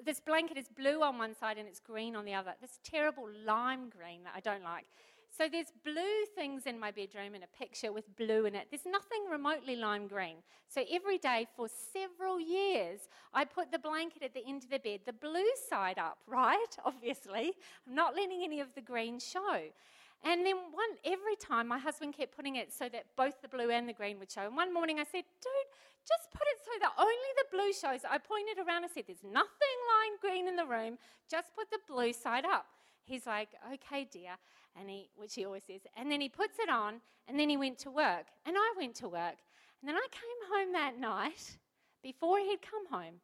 [0.05, 2.53] this blanket is blue on one side and it's green on the other.
[2.59, 4.87] This terrible lime green that I don't like.
[5.35, 8.67] So there's blue things in my bedroom and a picture with blue in it.
[8.69, 10.37] There's nothing remotely lime green.
[10.67, 12.99] So every day for several years,
[13.33, 16.77] I put the blanket at the end of the bed, the blue side up, right?
[16.85, 17.53] Obviously.
[17.87, 19.59] I'm not letting any of the green show.
[20.23, 23.71] And then one every time my husband kept putting it so that both the blue
[23.71, 24.43] and the green would show.
[24.43, 25.69] And one morning I said, dude,
[26.07, 28.05] just put it so that only the blue shows.
[28.09, 30.99] I pointed around and said, there's nothing lime green in the room.
[31.29, 32.67] Just put the blue side up.
[33.05, 34.37] He's like, okay, dear
[34.79, 35.81] and he, which he always says.
[35.97, 38.25] And then he puts it on, and then he went to work.
[38.45, 39.37] And I went to work.
[39.81, 41.57] And then I came home that night
[42.01, 43.19] before he'd come home,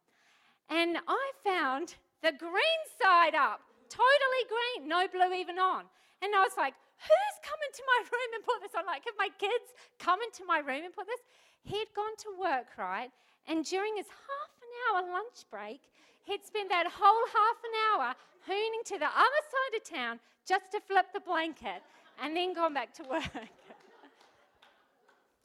[0.68, 5.84] and I found the green side up, totally green, no blue even on.
[6.22, 8.86] And I was like, who's come into my room and put this on?
[8.86, 11.20] Like, have my kids come into my room and put this?
[11.64, 13.10] He'd gone to work, right?
[13.48, 15.80] And during his half an hour lunch break,
[16.24, 18.08] he'd spent that whole half an hour
[18.48, 21.82] hooning to the other side of town just to flip the blanket
[22.22, 23.22] and then gone back to work.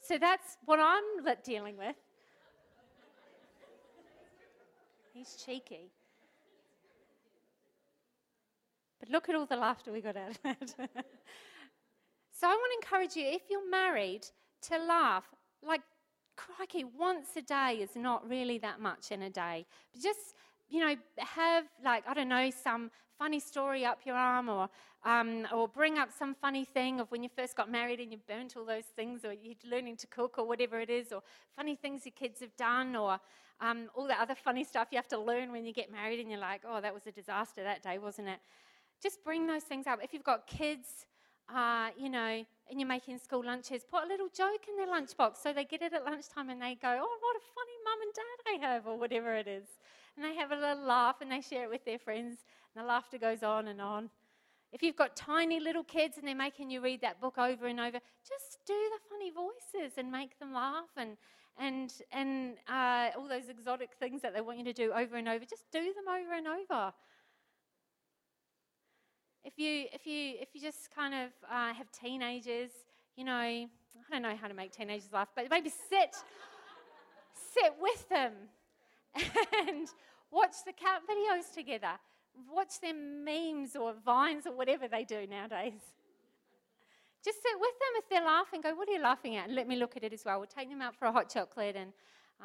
[0.02, 1.04] so that's what I'm
[1.44, 1.96] dealing with.
[5.14, 5.92] He's cheeky.
[9.00, 10.70] But look at all the laughter we got out of that.
[12.32, 14.28] so I want to encourage you if you're married
[14.64, 15.24] to laugh.
[15.66, 15.82] Like,
[16.36, 19.66] crikey, once a day is not really that much in a day.
[19.94, 20.36] But just
[20.70, 24.70] you know, have like, I don't know, some funny story up your arm or,
[25.06, 28.18] um, or bring up some funny thing of when you first got married and you
[28.28, 31.22] burnt all those things or you're learning to cook or whatever it is or
[31.56, 33.20] funny things your kids have done or
[33.62, 36.30] um, all the other funny stuff you have to learn when you get married and
[36.30, 38.40] you're like, oh, that was a disaster that day, wasn't it?
[39.02, 40.00] Just bring those things up.
[40.04, 41.06] If you've got kids,
[41.54, 45.38] uh, you know, and you're making school lunches, put a little joke in their lunchbox
[45.42, 48.14] so they get it at lunchtime and they go, oh, what a funny mum and
[48.14, 49.68] dad I have, or whatever it is.
[50.16, 52.88] And they have a little laugh and they share it with their friends, and the
[52.88, 54.10] laughter goes on and on.
[54.72, 57.80] If you've got tiny little kids and they're making you read that book over and
[57.80, 61.18] over, just do the funny voices and make them laugh and,
[61.58, 65.30] and, and uh, all those exotic things that they want you to do over and
[65.30, 65.46] over.
[65.46, 66.94] Just do them over and over.
[69.46, 72.72] If you, if you, if you just kind of uh, have teenagers,
[73.16, 73.68] you know, I
[74.12, 76.16] don't know how to make teenagers laugh, but maybe sit,
[77.54, 78.34] sit with them
[79.68, 79.88] and
[80.32, 81.94] watch the cat videos together.
[82.52, 85.82] Watch their memes or vines or whatever they do nowadays.
[87.24, 88.62] Just sit with them if they're laughing.
[88.62, 89.48] Go, what are you laughing at?
[89.48, 90.38] And let me look at it as well.
[90.38, 91.92] We'll take them out for a hot chocolate and,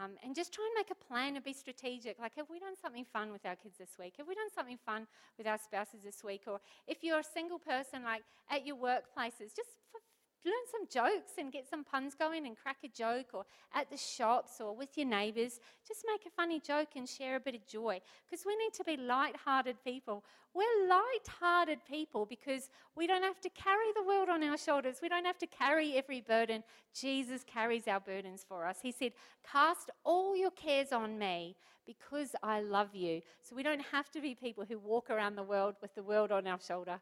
[0.00, 2.18] um, and just try and make a plan and be strategic.
[2.18, 4.14] Like, have we done something fun with our kids this week?
[4.16, 5.06] Have we done something fun
[5.36, 6.42] with our spouses this week?
[6.46, 10.00] Or if you're a single person, like at your workplaces, just for
[10.44, 13.96] learn some jokes and get some puns going and crack a joke or at the
[13.96, 15.60] shops or with your neighbors.
[15.86, 18.84] Just make a funny joke and share a bit of joy because we need to
[18.84, 20.24] be light-hearted people.
[20.54, 25.00] We're light-hearted people because we don't have to carry the world on our shoulders.
[25.02, 26.64] We don't have to carry every burden.
[26.94, 28.78] Jesus carries our burdens for us.
[28.82, 29.12] He said,
[29.44, 34.20] "Cast all your cares on me because I love you." So we don't have to
[34.20, 37.00] be people who walk around the world with the world on our shoulder.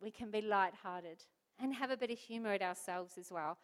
[0.00, 1.24] We can be light-hearted
[1.60, 3.58] and have a bit of humor at ourselves as well.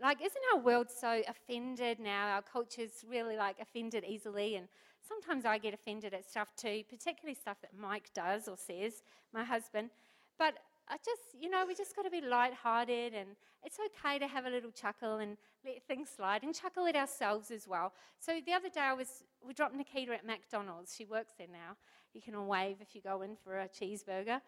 [0.00, 2.28] Like, isn't our world so offended now?
[2.28, 4.68] Our culture's really like offended easily, and
[5.06, 9.42] sometimes I get offended at stuff too, particularly stuff that Mike does or says, my
[9.42, 9.90] husband.
[10.38, 13.30] But I just, you know, we just got to be light-hearted, and
[13.64, 17.50] it's okay to have a little chuckle and let things slide, and chuckle at ourselves
[17.50, 17.92] as well.
[18.20, 20.94] So the other day, I was we dropped Nikita at McDonald's.
[20.94, 21.76] She works there now.
[22.12, 24.40] You can all wave if you go in for a cheeseburger.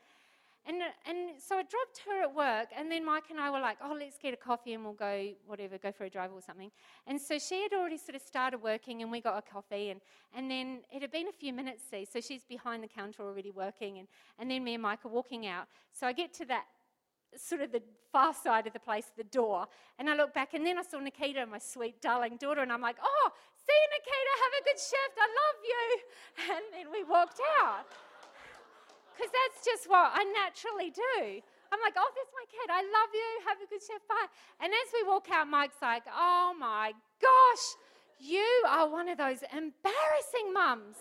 [0.69, 3.59] And, uh, and so I dropped her at work, and then Mike and I were
[3.59, 6.43] like, oh, let's get a coffee and we'll go, whatever, go for a drive or
[6.43, 6.71] something.
[7.07, 9.89] And so she had already sort of started working, and we got a coffee.
[9.89, 10.03] And,
[10.37, 13.51] and then it had been a few minutes, see, so she's behind the counter already
[13.51, 13.99] working.
[13.99, 14.09] And,
[14.39, 15.69] and then me and Mike are walking out.
[15.91, 16.65] So I get to that
[17.35, 19.67] sort of the far side of the place, the door,
[19.99, 22.83] and I look back, and then I saw Nikita, my sweet, darling daughter, and I'm
[22.83, 25.99] like, oh, see you, Nikita, have a good shift, I love you.
[26.57, 27.87] And then we walked out
[29.19, 31.43] because that's just what I naturally do.
[31.75, 32.71] I'm like, oh, that's my kid.
[32.71, 33.29] I love you.
[33.51, 34.07] Have a good shift.
[34.07, 34.31] Bye.
[34.63, 37.65] And as we walk out, Mike's like, oh my gosh,
[38.21, 40.97] you are one of those embarrassing mums.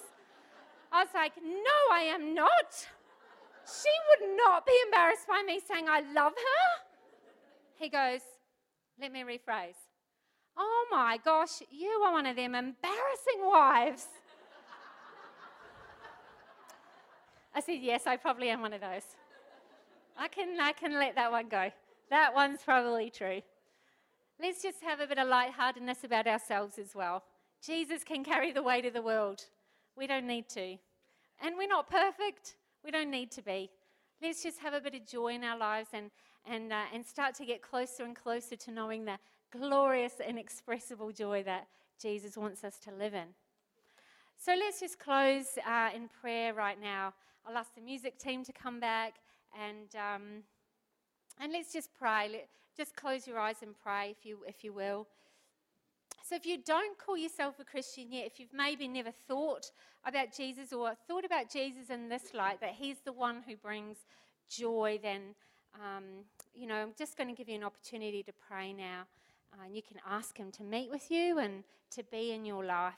[0.92, 2.74] I was like, no, I am not.
[3.68, 6.66] She would not be embarrassed by me saying I love her.
[7.78, 8.22] He goes,
[9.00, 9.78] let me rephrase.
[10.58, 14.08] Oh my gosh, you are one of them embarrassing wives.
[17.58, 19.16] I said, Yes, I probably am one of those.
[20.16, 21.72] I can, I can let that one go.
[22.12, 23.42] That one's probably true.
[24.40, 27.24] Let's just have a bit of lightheartedness about ourselves as well.
[27.66, 29.46] Jesus can carry the weight of the world.
[29.96, 30.78] We don't need to.
[31.42, 32.58] And we're not perfect.
[32.86, 33.72] We don't need to be.
[34.22, 36.12] Let's just have a bit of joy in our lives and,
[36.46, 39.18] and, uh, and start to get closer and closer to knowing the
[39.52, 41.66] glorious, inexpressible joy that
[42.00, 43.30] Jesus wants us to live in.
[44.38, 47.16] So let's just close uh, in prayer right now.
[47.48, 49.16] I'll ask the music team to come back
[49.58, 50.44] and, um,
[51.40, 52.28] and let's just pray.
[52.30, 55.08] Let, just close your eyes and pray if you, if you will.
[56.24, 59.72] So, if you don't call yourself a Christian yet, if you've maybe never thought
[60.06, 63.98] about Jesus or thought about Jesus in this light, that He's the one who brings
[64.50, 65.34] joy, then,
[65.76, 66.04] um,
[66.54, 69.04] you know, I'm just going to give you an opportunity to pray now.
[69.54, 72.66] Uh, and you can ask Him to meet with you and to be in your
[72.66, 72.96] life.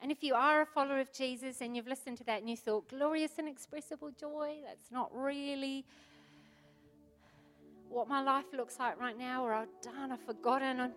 [0.00, 2.56] And if you are a follower of Jesus and you've listened to that and you
[2.56, 5.84] thought, glorious inexpressible joy, that's not really
[7.88, 10.90] what my life looks like right now, or I've done, I've forgotten, I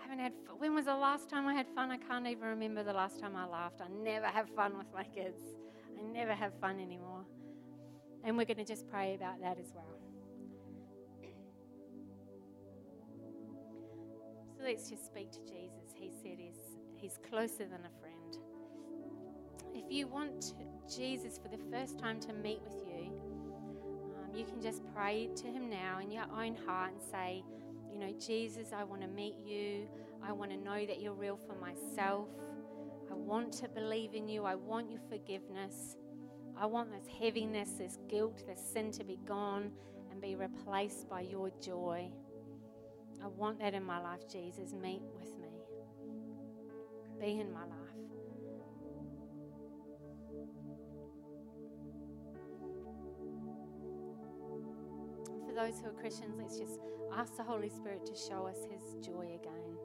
[0.00, 0.56] haven't had, fun.
[0.58, 1.90] when was the last time I had fun?
[1.90, 3.80] I can't even remember the last time I laughed.
[3.80, 5.40] I never have fun with my kids.
[5.98, 7.24] I never have fun anymore.
[8.22, 9.84] And we're going to just pray about that as well.
[14.56, 15.94] So let's just speak to Jesus.
[15.94, 16.60] He said he's,
[16.96, 18.15] he's closer than a friend
[19.76, 20.54] if you want
[20.92, 23.12] Jesus for the first time to meet with you,
[24.16, 27.42] um, you can just pray to Him now in your own heart and say,
[27.92, 29.88] you know, Jesus, I want to meet you.
[30.22, 32.28] I want to know that you're real for myself.
[33.10, 34.44] I want to believe in you.
[34.44, 35.96] I want your forgiveness.
[36.58, 39.70] I want this heaviness, this guilt, this sin to be gone
[40.10, 42.08] and be replaced by your joy.
[43.22, 44.72] I want that in my life, Jesus.
[44.72, 45.48] Meet with me.
[47.20, 47.85] Be in my life.
[55.56, 56.78] Those who are Christians, let's just
[57.14, 59.78] ask the Holy Spirit to show us His joy again.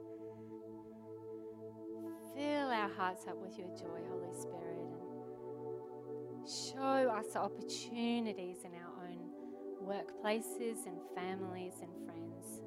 [2.36, 4.84] Fill our hearts up with your joy, Holy Spirit,
[6.30, 9.18] and show us the opportunities in our own
[9.82, 12.60] workplaces and families and friends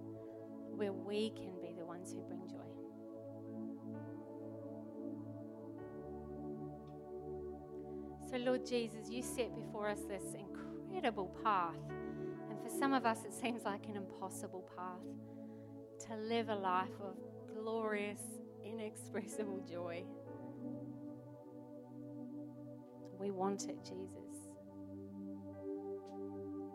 [0.75, 2.57] where we can be the ones who bring joy.
[8.31, 11.75] So, Lord Jesus, you set before us this incredible path.
[12.55, 17.01] And for some of us, it seems like an impossible path to live a life
[17.03, 17.15] of
[17.53, 18.21] glorious,
[18.63, 20.03] inexpressible joy.
[23.19, 24.47] We want it, Jesus.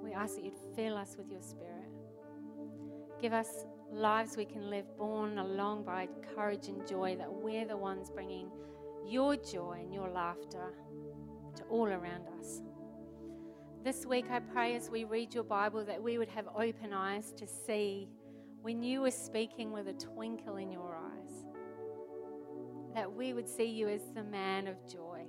[0.02, 1.88] We ask that you'd fill us with your spirit.
[3.20, 7.76] Give us lives we can live borne along by courage and joy, that we're the
[7.76, 8.50] ones bringing
[9.06, 10.74] your joy and your laughter
[11.56, 12.60] to all around us.
[13.82, 17.32] This week, I pray as we read your Bible that we would have open eyes
[17.32, 18.08] to see
[18.60, 21.44] when you were speaking with a twinkle in your eyes,
[22.94, 25.24] that we would see you as the man of joy.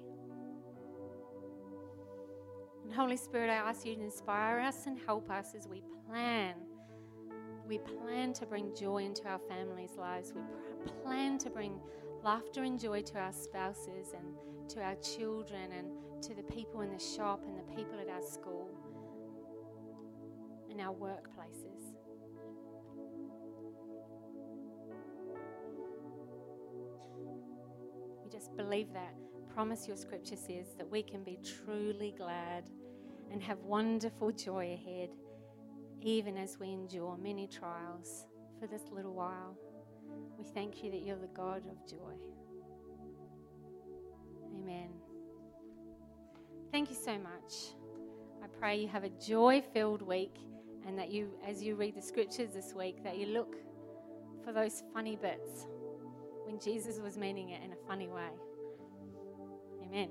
[2.84, 6.56] And Holy Spirit, I ask you to inspire us and help us as we plan
[7.72, 10.34] we plan to bring joy into our families' lives.
[10.36, 11.80] We plan to bring
[12.22, 15.88] laughter and joy to our spouses and to our children and
[16.22, 18.70] to the people in the shop and the people at our school
[20.70, 21.96] and our workplaces.
[28.24, 29.16] We just believe that.
[29.54, 32.70] Promise your scripture says that we can be truly glad
[33.32, 35.10] and have wonderful joy ahead
[36.02, 38.26] even as we endure many trials
[38.60, 39.58] for this little while.
[40.38, 42.16] We thank you that you're the God of joy.
[44.56, 45.01] Amen.
[46.72, 47.74] Thank you so much.
[48.42, 50.36] I pray you have a joy filled week
[50.88, 53.58] and that you, as you read the scriptures this week, that you look
[54.46, 55.68] for those funny bits
[56.46, 58.30] when Jesus was meaning it in a funny way.
[59.84, 60.10] Amen.